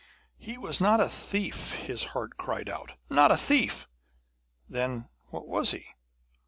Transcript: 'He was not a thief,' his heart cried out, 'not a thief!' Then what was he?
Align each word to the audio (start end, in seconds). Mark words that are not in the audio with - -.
'He 0.39 0.57
was 0.57 0.81
not 0.81 0.99
a 0.99 1.07
thief,' 1.07 1.73
his 1.73 2.05
heart 2.17 2.35
cried 2.35 2.67
out, 2.69 2.93
'not 3.11 3.29
a 3.31 3.37
thief!' 3.37 3.87
Then 4.67 5.09
what 5.29 5.47
was 5.47 5.69
he? 5.73 5.89